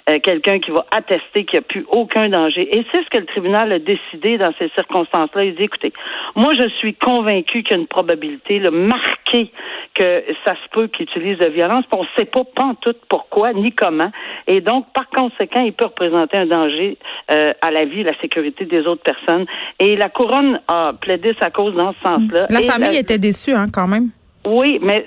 euh, 0.10 0.20
quelqu'un 0.20 0.60
qui 0.60 0.72
va 0.72 0.86
attester 0.92 1.46
qu'il 1.46 1.60
n'y 1.60 1.60
a 1.60 1.68
plus 1.68 1.86
aucun 1.90 2.30
danger. 2.30 2.78
Et 2.78 2.86
c'est 2.92 3.04
ce 3.04 3.10
que 3.10 3.18
le 3.18 3.26
tribunal 3.26 3.72
a 3.72 3.80
décidé 3.80 4.38
dans 4.38 4.54
ces 4.60 4.70
circonstances-là. 4.70 5.46
Il 5.46 5.56
dit, 5.56 5.64
écoutez, 5.64 5.94
moi, 6.36 6.54
je 6.54 6.68
suis 6.80 6.94
convaincu 6.94 7.64
qu'il 7.64 7.72
y 7.72 7.80
a 7.80 7.82
une 7.82 7.88
probabilité 7.88 8.60
là, 8.60 8.72
marquée 8.72 9.52
que 9.94 10.24
ça 10.46 10.54
se 10.56 10.70
peut 10.72 10.88
qu'il 10.88 11.04
utilise 11.04 11.38
de 11.38 11.50
violence, 11.50 11.86
on 11.96 12.02
ne 12.02 12.08
sait 12.18 12.26
pas 12.26 12.44
pantoute 12.56 13.00
pourquoi 13.10 13.54
ni 13.54 13.72
comment. 13.72 14.12
Et 14.48 14.62
donc, 14.62 14.88
par 14.94 15.10
conséquent, 15.10 15.62
il 15.62 15.74
peut 15.74 15.86
représenter 15.86 16.38
un 16.38 16.48
danger 16.48 16.98
euh, 17.32 17.54
à 17.62 17.72
la 17.72 17.86
vie 17.86 18.02
et 18.02 18.04
la 18.04 18.20
sécurité 18.20 18.66
des 18.66 18.82
autres 18.88 19.04
personnes. 19.04 19.46
Et 19.80 19.96
la 19.96 20.10
couronne 20.10 20.60
a 20.68 20.94
plaidé 20.94 21.36
sa 21.40 21.50
cause 21.50 21.76
dans 21.76 21.94
ce 21.94 22.10
sens-là. 22.10 22.48
La 22.50 22.62
Et 22.62 22.64
famille 22.64 22.98
était 22.98 23.20
déçue, 23.20 23.54
hein, 23.54 23.68
quand 23.72 23.88
même. 23.88 24.10
Oui, 24.46 24.80
mais 24.82 25.06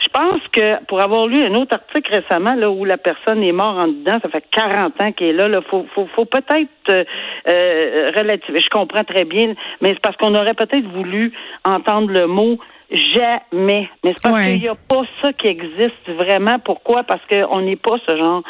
je 0.00 0.08
pense 0.12 0.40
que 0.52 0.84
pour 0.86 1.00
avoir 1.02 1.26
lu 1.26 1.38
un 1.42 1.54
autre 1.54 1.74
article 1.74 2.10
récemment 2.12 2.54
là 2.54 2.70
où 2.70 2.84
la 2.84 2.96
personne 2.98 3.42
est 3.42 3.52
morte 3.52 3.78
en 3.78 3.88
dedans, 3.88 4.18
ça 4.22 4.28
fait 4.28 4.44
40 4.50 5.00
ans 5.00 5.12
qu'elle 5.12 5.28
est 5.28 5.32
là, 5.32 5.48
là 5.48 5.60
faut, 5.62 5.86
faut, 5.94 6.08
faut 6.16 6.24
peut-être 6.24 6.68
euh, 6.90 7.04
euh, 7.48 8.12
relativiser. 8.16 8.60
Je 8.60 8.70
comprends 8.70 9.04
très 9.04 9.24
bien, 9.24 9.54
mais 9.80 9.90
c'est 9.90 10.00
parce 10.00 10.16
qu'on 10.16 10.34
aurait 10.34 10.54
peut-être 10.54 10.86
voulu 10.88 11.32
entendre 11.64 12.10
le 12.10 12.26
mot 12.26 12.58
jamais. 12.90 13.88
Mais 14.02 14.14
c'est 14.16 14.22
parce 14.22 14.34
Ouais. 14.34 14.52
qu'il 14.52 14.62
n'y 14.62 14.68
a 14.68 14.74
pas 14.74 15.02
ça 15.22 15.32
qui 15.32 15.46
existe 15.46 16.08
vraiment. 16.08 16.58
Pourquoi? 16.58 17.04
Parce 17.04 17.22
qu'on 17.26 17.60
n'est 17.60 17.76
pas 17.76 17.96
ce 18.04 18.16
genre 18.16 18.42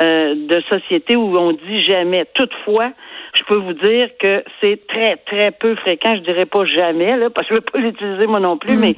euh, 0.00 0.34
de 0.34 0.62
société 0.70 1.16
où 1.16 1.36
on 1.36 1.52
dit 1.52 1.80
jamais. 1.80 2.26
Toutefois, 2.34 2.92
je 3.34 3.42
peux 3.44 3.56
vous 3.56 3.72
dire 3.72 4.10
que 4.20 4.44
c'est 4.60 4.86
très, 4.86 5.16
très 5.16 5.50
peu 5.50 5.74
fréquent. 5.76 6.14
Je 6.16 6.20
dirais 6.20 6.46
pas 6.46 6.64
jamais, 6.64 7.16
là, 7.16 7.30
parce 7.30 7.48
que 7.48 7.54
je 7.54 7.60
ne 7.60 7.64
veux 7.64 7.70
pas 7.72 7.78
l'utiliser 7.78 8.26
moi 8.26 8.40
non 8.40 8.56
plus, 8.56 8.76
mm. 8.76 8.80
mais 8.80 8.94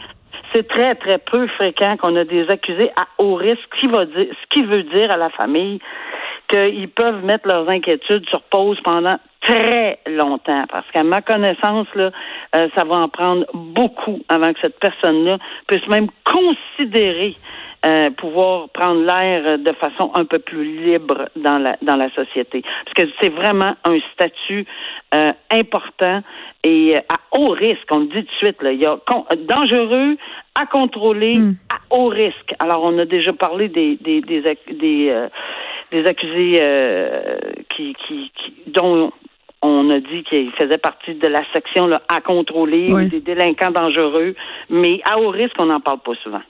c'est 0.52 0.66
très, 0.68 0.94
très 0.94 1.18
peu 1.18 1.46
fréquent 1.48 1.96
qu'on 1.96 2.16
a 2.16 2.24
des 2.24 2.48
accusés 2.48 2.90
à 2.96 3.06
haut 3.18 3.34
risque, 3.34 3.60
qui, 3.78 3.86
va 3.88 4.04
dire, 4.04 4.26
ce 4.30 4.46
qui 4.50 4.64
veut 4.64 4.82
dire 4.82 5.10
à 5.10 5.16
la 5.16 5.30
famille 5.30 5.80
qu'ils 6.50 6.88
peuvent 6.88 7.24
mettre 7.24 7.48
leurs 7.48 7.68
inquiétudes 7.68 8.28
sur 8.28 8.42
pause 8.42 8.78
pendant 8.82 9.18
très 9.40 9.98
longtemps. 10.06 10.64
Parce 10.70 10.86
qu'à 10.92 11.02
ma 11.02 11.22
connaissance, 11.22 11.86
là, 11.94 12.10
euh, 12.56 12.68
ça 12.76 12.84
va 12.84 12.96
en 12.96 13.08
prendre 13.08 13.46
beaucoup 13.54 14.20
avant 14.28 14.52
que 14.52 14.60
cette 14.60 14.78
personne-là 14.78 15.38
puisse 15.66 15.86
même 15.88 16.08
considérer 16.24 17.36
euh, 17.86 18.10
pouvoir 18.10 18.68
prendre 18.68 19.02
l'air 19.02 19.58
de 19.58 19.72
façon 19.72 20.10
un 20.14 20.26
peu 20.26 20.38
plus 20.38 20.64
libre 20.84 21.30
dans 21.36 21.56
la 21.56 21.78
dans 21.80 21.96
la 21.96 22.10
société. 22.10 22.62
Parce 22.84 22.94
que 22.94 23.12
c'est 23.20 23.30
vraiment 23.30 23.74
un 23.84 23.98
statut 24.12 24.66
euh, 25.14 25.32
important 25.50 26.22
et 26.62 26.96
à 26.96 27.38
haut 27.38 27.52
risque. 27.52 27.86
On 27.90 28.00
le 28.00 28.06
dit 28.06 28.12
tout 28.12 28.20
de 28.20 28.46
suite. 28.46 28.62
Là, 28.62 28.72
il 28.72 28.82
y 28.82 28.86
a 28.86 28.98
dangereux, 29.48 30.16
à 30.60 30.66
contrôler, 30.66 31.38
hmm. 31.38 31.54
à 31.70 31.96
haut 31.96 32.08
risque. 32.08 32.54
Alors, 32.58 32.82
on 32.84 32.98
a 32.98 33.06
déjà 33.06 33.32
parlé 33.32 33.68
des 33.68 33.96
des 33.96 34.20
des, 34.20 34.42
des, 34.72 35.28
des 35.90 36.06
accusés 36.06 36.60
qui, 37.74 37.94
qui, 38.06 38.32
qui 38.36 38.54
dont 38.66 39.12
on 39.62 39.90
a 39.90 40.00
dit 40.00 40.22
qu'il 40.24 40.50
faisait 40.52 40.78
partie 40.78 41.14
de 41.14 41.26
la 41.26 41.42
section 41.52 41.86
là, 41.86 42.02
à 42.08 42.20
contrôler, 42.20 43.08
des 43.08 43.20
délinquants 43.20 43.70
dangereux, 43.70 44.34
mais 44.70 45.00
à 45.04 45.18
haut 45.18 45.28
risque, 45.28 45.56
on 45.58 45.66
n'en 45.66 45.80
parle 45.80 45.98
pas 45.98 46.12
souvent. 46.22 46.42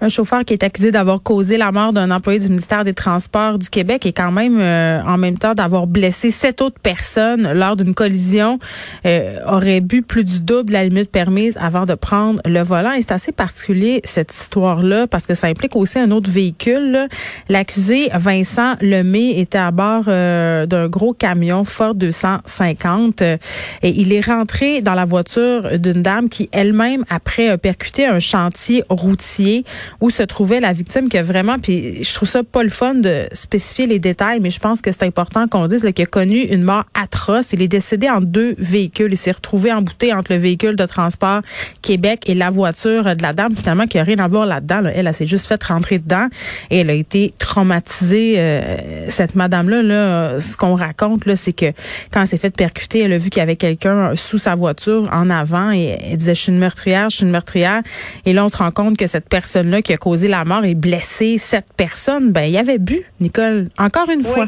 Un 0.00 0.08
chauffeur 0.08 0.44
qui 0.44 0.52
est 0.52 0.62
accusé 0.62 0.92
d'avoir 0.92 1.24
causé 1.24 1.56
la 1.56 1.72
mort 1.72 1.92
d'un 1.92 2.12
employé 2.12 2.38
du 2.38 2.48
ministère 2.48 2.84
des 2.84 2.94
Transports 2.94 3.58
du 3.58 3.68
Québec 3.68 4.06
et 4.06 4.12
quand 4.12 4.30
même 4.30 4.60
euh, 4.60 5.02
en 5.02 5.18
même 5.18 5.36
temps 5.36 5.54
d'avoir 5.54 5.88
blessé 5.88 6.30
sept 6.30 6.62
autres 6.62 6.78
personnes 6.78 7.52
lors 7.52 7.74
d'une 7.74 7.94
collision 7.94 8.60
euh, 9.06 9.40
aurait 9.44 9.80
bu 9.80 10.02
plus 10.02 10.22
du 10.22 10.38
double 10.38 10.74
la 10.74 10.84
limite 10.84 11.10
permise 11.10 11.58
avant 11.60 11.84
de 11.84 11.94
prendre 11.94 12.40
le 12.44 12.60
volant. 12.62 12.92
Et 12.92 13.02
c'est 13.02 13.10
assez 13.10 13.32
particulier 13.32 14.00
cette 14.04 14.32
histoire-là 14.32 15.08
parce 15.08 15.26
que 15.26 15.34
ça 15.34 15.48
implique 15.48 15.74
aussi 15.74 15.98
un 15.98 16.12
autre 16.12 16.30
véhicule. 16.30 17.08
L'accusé 17.48 18.08
Vincent 18.14 18.76
Lemay 18.80 19.40
était 19.40 19.58
à 19.58 19.72
bord 19.72 20.04
euh, 20.06 20.66
d'un 20.66 20.86
gros 20.88 21.12
camion 21.12 21.64
Ford 21.64 21.96
250 21.96 23.22
et 23.22 23.38
il 23.82 24.12
est 24.12 24.24
rentré 24.24 24.80
dans 24.80 24.94
la 24.94 25.06
voiture 25.06 25.76
d'une 25.76 26.02
dame 26.02 26.28
qui 26.28 26.48
elle-même 26.52 27.04
après 27.10 27.58
percuté 27.58 28.06
un 28.06 28.20
chantier 28.20 28.84
routier 28.88 29.64
où 30.00 30.10
se 30.10 30.22
trouvait 30.22 30.60
la 30.60 30.72
victime 30.72 31.08
qui 31.08 31.18
a 31.18 31.22
vraiment, 31.22 31.58
puis 31.58 32.02
je 32.04 32.14
trouve 32.14 32.28
ça 32.28 32.42
pas 32.42 32.62
le 32.62 32.70
fun 32.70 32.94
de 32.94 33.26
spécifier 33.32 33.86
les 33.86 33.98
détails, 33.98 34.40
mais 34.40 34.50
je 34.50 34.60
pense 34.60 34.80
que 34.80 34.90
c'est 34.92 35.04
important 35.04 35.46
qu'on 35.48 35.66
dise 35.66 35.82
qu'il 35.94 36.02
a 36.02 36.06
connu 36.06 36.40
une 36.40 36.62
mort 36.62 36.84
atroce. 36.94 37.52
Il 37.52 37.62
est 37.62 37.68
décédé 37.68 38.08
en 38.08 38.20
deux 38.20 38.54
véhicules. 38.58 39.12
Il 39.12 39.16
s'est 39.16 39.32
retrouvé 39.32 39.72
embouté 39.72 40.12
entre 40.12 40.32
le 40.32 40.38
véhicule 40.38 40.76
de 40.76 40.84
transport 40.84 41.42
Québec 41.82 42.24
et 42.26 42.34
la 42.34 42.50
voiture 42.50 43.16
de 43.16 43.22
la 43.22 43.32
dame, 43.32 43.54
finalement, 43.54 43.86
qui 43.86 43.98
a 43.98 44.02
rien 44.02 44.18
à 44.18 44.28
voir 44.28 44.46
là-dedans. 44.46 44.82
Elle, 44.84 45.06
elle, 45.06 45.14
s'est 45.14 45.26
juste 45.26 45.46
fait 45.46 45.62
rentrer 45.62 45.98
dedans 45.98 46.28
et 46.70 46.78
elle 46.80 46.90
a 46.90 46.94
été 46.94 47.34
traumatisée. 47.38 48.34
Euh, 48.38 49.06
cette 49.08 49.34
madame-là, 49.34 49.82
là, 49.82 50.40
ce 50.40 50.56
qu'on 50.56 50.74
raconte, 50.74 51.26
là, 51.26 51.36
c'est 51.36 51.52
que 51.52 51.72
quand 52.12 52.22
elle 52.22 52.28
s'est 52.28 52.38
fait 52.38 52.54
percuter, 52.54 53.00
elle 53.00 53.12
a 53.12 53.18
vu 53.18 53.30
qu'il 53.30 53.40
y 53.40 53.42
avait 53.42 53.56
quelqu'un 53.56 54.14
sous 54.16 54.38
sa 54.38 54.54
voiture 54.54 55.08
en 55.12 55.30
avant 55.30 55.72
et 55.72 55.98
elle 56.02 56.16
disait, 56.16 56.34
je 56.34 56.42
suis 56.42 56.52
une 56.52 56.58
meurtrière, 56.58 57.10
je 57.10 57.16
suis 57.16 57.24
une 57.24 57.32
meurtrière. 57.32 57.82
Et 58.26 58.32
là, 58.32 58.44
on 58.44 58.48
se 58.48 58.56
rend 58.56 58.70
compte 58.70 58.96
que 58.96 59.06
cette 59.06 59.28
personne-là 59.28 59.77
qui 59.82 59.92
a 59.92 59.96
causé 59.96 60.28
la 60.28 60.44
mort 60.44 60.64
et 60.64 60.74
blessé 60.74 61.38
sept 61.38 61.66
personnes, 61.76 62.32
ben, 62.32 62.42
il 62.42 62.56
avait 62.56 62.78
bu, 62.78 63.04
Nicole. 63.20 63.68
Encore 63.78 64.08
une 64.10 64.22
fois. 64.22 64.46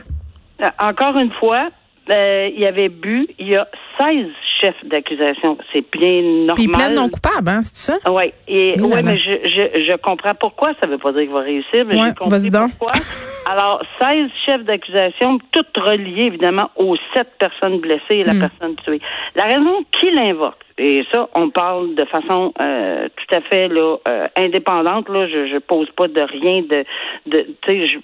Euh, 0.62 0.66
encore 0.78 1.16
une 1.18 1.32
fois, 1.32 1.70
euh, 2.10 2.48
il 2.56 2.64
avait 2.64 2.88
bu. 2.88 3.26
Il 3.38 3.48
y 3.48 3.56
a 3.56 3.66
16 3.98 4.26
chefs 4.60 4.84
d'accusation. 4.84 5.56
C'est 5.72 5.84
bien 5.92 6.22
normal. 6.22 6.54
Puis 6.54 6.64
il 6.64 6.70
plaide 6.70 6.94
non 6.94 7.08
coupable, 7.08 7.48
hein, 7.48 7.60
c'est 7.62 7.92
ça? 7.92 7.98
Oui. 8.10 8.32
Et, 8.48 8.80
ouais, 8.80 9.02
mais 9.02 9.16
je, 9.16 9.30
je, 9.44 9.84
je, 9.86 9.96
comprends 9.96 10.34
pourquoi. 10.34 10.72
Ça 10.80 10.86
veut 10.86 10.98
pas 10.98 11.12
dire 11.12 11.22
qu'il 11.22 11.30
va 11.30 11.40
réussir, 11.40 11.84
mais 11.86 11.96
je 11.96 12.14
comprends 12.14 12.68
pourquoi. 12.68 12.92
Alors, 13.46 13.82
16 14.00 14.30
chefs 14.46 14.64
d'accusation, 14.64 15.38
toutes 15.52 15.76
reliées, 15.76 16.24
évidemment, 16.24 16.70
aux 16.76 16.96
sept 17.14 17.28
personnes 17.38 17.80
blessées 17.80 18.16
et 18.16 18.24
la 18.24 18.34
hmm. 18.34 18.40
personne 18.40 18.76
tuée. 18.76 19.00
La 19.34 19.44
raison 19.44 19.84
qu'il 19.92 20.18
invoque, 20.18 20.64
et 20.78 21.04
ça, 21.12 21.28
on 21.34 21.50
parle 21.50 21.94
de 21.94 22.04
façon 22.06 22.54
euh, 22.58 23.08
tout 23.14 23.34
à 23.34 23.40
fait 23.42 23.68
là, 23.68 23.96
euh, 24.08 24.28
indépendante. 24.36 25.08
Là, 25.10 25.26
je, 25.26 25.46
je 25.48 25.58
pose 25.58 25.90
pas 25.90 26.08
de 26.08 26.22
rien 26.22 26.62
de, 26.62 26.84
de 27.26 27.46
tu 27.62 27.66
sais, 27.66 27.86
je, 27.86 27.98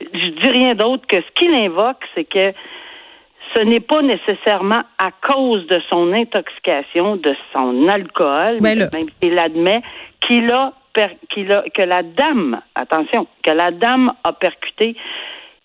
je 0.00 0.28
dis 0.40 0.50
rien 0.50 0.74
d'autre 0.74 1.06
que 1.06 1.16
ce 1.16 1.30
qu'il 1.36 1.54
invoque, 1.54 2.02
c'est 2.14 2.24
que 2.24 2.52
ce 3.54 3.62
n'est 3.62 3.80
pas 3.80 4.02
nécessairement 4.02 4.82
à 4.98 5.10
cause 5.22 5.66
de 5.68 5.80
son 5.88 6.12
intoxication, 6.12 7.16
de 7.16 7.34
son 7.52 7.86
alcool, 7.86 8.58
ben 8.60 8.88
même 8.92 9.08
s'il 9.22 9.38
admet 9.38 9.82
qu'il 10.20 10.50
a, 10.52 10.72
a 11.02 11.62
que 11.70 11.82
la 11.82 12.02
dame, 12.02 12.60
attention, 12.74 13.26
que 13.42 13.50
la 13.50 13.70
dame 13.70 14.12
a 14.24 14.32
percuté. 14.32 14.96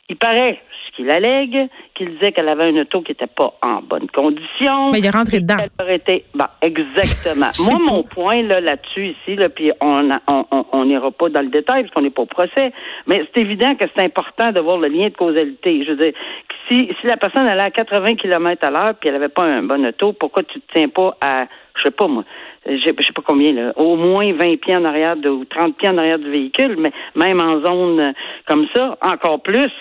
Il 0.09 0.17
paraît, 0.17 0.59
ce 0.85 0.95
qu'il 0.95 1.09
allègue, 1.09 1.69
qu'il 1.95 2.11
disait 2.11 2.31
qu'elle 2.33 2.49
avait 2.49 2.69
une 2.69 2.79
auto 2.79 3.01
qui 3.01 3.11
n'était 3.11 3.27
pas 3.27 3.53
en 3.65 3.81
bonne 3.81 4.09
condition. 4.09 4.91
Mais 4.91 4.99
il 4.99 5.05
est 5.05 5.09
rentré 5.09 5.39
dedans. 5.39 5.57
Été, 5.87 6.25
ben, 6.33 6.49
exactement. 6.61 7.51
Moi, 7.65 7.79
mon 7.79 8.03
point 8.03 8.41
là, 8.43 8.59
là-dessus, 8.59 9.07
ici, 9.07 9.35
là, 9.35 9.49
puis 9.49 9.71
on 9.79 10.09
on 10.27 10.85
n'ira 10.85 11.07
on, 11.07 11.11
pas 11.11 11.29
dans 11.29 11.41
le 11.41 11.49
détail 11.49 11.83
parce 11.83 11.93
qu'on 11.93 12.01
n'est 12.01 12.09
pas 12.09 12.23
au 12.23 12.27
procès, 12.27 12.73
mais 13.07 13.25
c'est 13.33 13.41
évident 13.41 13.73
que 13.75 13.85
c'est 13.95 14.03
important 14.03 14.51
de 14.51 14.59
voir 14.59 14.77
le 14.77 14.89
lien 14.89 15.07
de 15.07 15.15
causalité. 15.15 15.83
Je 15.85 15.91
veux 15.91 15.97
dire, 15.97 16.13
si, 16.67 16.89
si 16.99 17.07
la 17.07 17.17
personne 17.17 17.47
allait 17.47 17.61
à 17.61 17.71
80 17.71 18.15
km 18.15 18.65
à 18.65 18.71
l'heure 18.71 18.95
puis 18.95 19.09
elle 19.09 19.15
n'avait 19.15 19.29
pas 19.29 19.43
un 19.43 19.63
bon 19.63 19.85
auto, 19.85 20.13
pourquoi 20.13 20.43
tu 20.43 20.59
te 20.59 20.73
tiens 20.73 20.89
pas 20.89 21.15
à, 21.21 21.45
je 21.77 21.83
sais 21.83 21.91
pas 21.91 22.07
moi, 22.07 22.23
je 22.65 22.77
sais 22.83 23.13
pas 23.15 23.21
combien, 23.25 23.53
là, 23.53 23.73
au 23.75 23.95
moins 23.95 24.31
20 24.33 24.59
pieds 24.61 24.75
en 24.75 24.85
arrière 24.85 25.15
de, 25.15 25.29
ou 25.29 25.45
30 25.45 25.77
pieds 25.77 25.89
en 25.89 25.97
arrière 25.97 26.19
du 26.19 26.29
véhicule, 26.29 26.77
mais 26.77 26.91
même 27.15 27.41
en 27.41 27.61
zone 27.61 27.99
euh, 27.99 28.11
comme 28.45 28.67
ça, 28.75 28.97
encore 29.01 29.41
plus. 29.41 29.71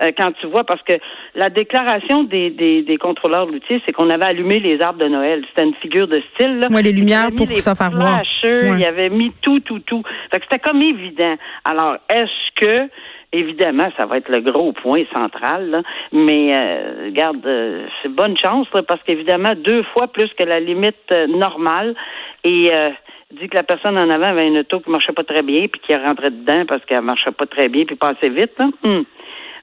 Euh, 0.00 0.12
quand 0.16 0.30
tu 0.40 0.46
vois, 0.46 0.62
parce 0.62 0.82
que 0.82 0.92
la 1.34 1.50
déclaration 1.50 2.22
des, 2.22 2.50
des, 2.50 2.82
des 2.82 2.96
contrôleurs 2.98 3.48
routiers, 3.48 3.82
c'est 3.84 3.92
qu'on 3.92 4.10
avait 4.10 4.26
allumé 4.26 4.60
les 4.60 4.80
arbres 4.80 5.00
de 5.00 5.08
Noël. 5.08 5.44
C'était 5.48 5.64
une 5.66 5.74
figure 5.74 6.06
de 6.06 6.22
style. 6.34 6.60
Là. 6.60 6.68
Ouais, 6.70 6.82
les 6.82 6.92
lumières 6.92 7.30
pour 7.36 7.48
ça 7.60 7.74
faire 7.74 7.90
voir. 7.90 8.22
Il 8.44 8.78
y 8.78 8.84
avait 8.84 9.08
mis 9.08 9.32
tout, 9.42 9.58
tout, 9.58 9.80
tout. 9.80 10.04
Fait 10.30 10.38
que 10.38 10.44
c'était 10.48 10.60
comme 10.60 10.80
évident. 10.80 11.34
Alors, 11.64 11.96
est-ce 12.08 12.64
que 12.64 12.88
Évidemment, 13.30 13.88
ça 13.98 14.06
va 14.06 14.16
être 14.16 14.30
le 14.30 14.40
gros 14.40 14.72
point 14.72 15.02
central, 15.14 15.68
là. 15.68 15.82
mais 16.12 16.56
euh, 16.56 17.04
regarde, 17.06 17.44
euh, 17.44 17.86
c'est 18.02 18.08
bonne 18.08 18.38
chance 18.38 18.66
parce 18.86 19.02
qu'évidemment, 19.02 19.52
deux 19.54 19.82
fois 19.82 20.08
plus 20.08 20.32
que 20.32 20.44
la 20.44 20.60
limite 20.60 20.96
euh, 21.12 21.26
normale 21.26 21.94
et 22.42 22.70
dit 23.30 23.48
que 23.48 23.56
la 23.56 23.62
personne 23.62 23.98
en 23.98 24.08
avant 24.08 24.28
avait 24.28 24.46
une 24.46 24.58
auto 24.58 24.80
qui 24.80 24.90
marchait 24.90 25.12
pas 25.12 25.24
très 25.24 25.42
bien 25.42 25.66
puis 25.68 25.80
qui 25.82 25.94
rentrée 25.94 26.30
dedans 26.30 26.64
parce 26.66 26.82
qu'elle 26.86 27.02
marchait 27.02 27.32
pas 27.32 27.44
très 27.44 27.68
bien 27.68 27.84
puis 27.84 27.96
passait 27.96 28.30
vite. 28.30 28.52
Là. 28.58 28.68
Hum. 28.82 29.04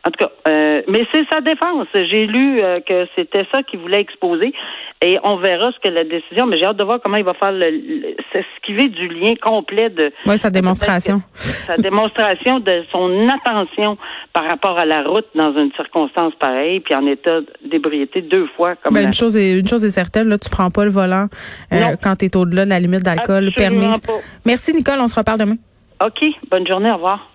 En 0.07 0.11
tout 0.11 0.23
cas, 0.23 0.31
euh, 0.47 0.83
mais 0.87 1.03
c'est 1.11 1.25
sa 1.31 1.41
défense. 1.41 1.87
J'ai 1.95 2.27
lu 2.27 2.61
euh, 2.61 2.79
que 2.79 3.07
c'était 3.15 3.45
ça 3.51 3.63
qu'il 3.63 3.79
voulait 3.79 4.01
exposer 4.01 4.53
et 5.01 5.17
on 5.23 5.37
verra 5.37 5.71
ce 5.71 5.79
que 5.79 5.91
la 5.91 6.03
décision. 6.03 6.45
Mais 6.45 6.59
j'ai 6.59 6.65
hâte 6.65 6.77
de 6.77 6.83
voir 6.83 6.99
comment 7.01 7.17
il 7.17 7.23
va 7.23 7.33
faire 7.33 7.51
le, 7.51 8.15
s'esquiver 8.31 8.87
du 8.87 9.07
lien 9.07 9.33
complet 9.41 9.89
de. 9.89 10.13
Oui, 10.27 10.37
sa 10.37 10.51
démonstration. 10.51 11.23
sa 11.33 11.77
démonstration 11.77 12.59
de 12.59 12.83
son 12.91 13.27
attention 13.29 13.97
par 14.31 14.47
rapport 14.47 14.77
à 14.77 14.85
la 14.85 15.01
route 15.01 15.25
dans 15.33 15.57
une 15.57 15.71
circonstance 15.73 16.35
pareille, 16.35 16.81
puis 16.81 16.93
en 16.93 17.07
état 17.07 17.39
d'ébriété 17.63 18.21
deux 18.21 18.47
fois. 18.55 18.75
Comme 18.75 18.93
ben, 18.93 19.07
une 19.07 19.13
chose 19.13 19.35
est 19.35 19.57
une 19.57 19.67
chose 19.67 19.83
est 19.83 19.89
certaine, 19.89 20.29
là, 20.29 20.37
tu 20.37 20.51
prends 20.51 20.69
pas 20.69 20.85
le 20.85 20.91
volant 20.91 21.27
euh, 21.73 21.95
quand 21.99 22.17
tu 22.17 22.25
es 22.25 22.37
au-delà 22.37 22.65
de 22.65 22.69
la 22.69 22.79
limite 22.79 23.01
d'alcool 23.01 23.51
permise. 23.55 23.99
Merci 24.45 24.73
Nicole, 24.75 24.99
on 24.99 25.07
se 25.07 25.15
reparle 25.15 25.39
demain. 25.39 25.57
OK, 26.05 26.27
bonne 26.51 26.67
journée, 26.67 26.91
au 26.91 26.95
revoir. 26.95 27.34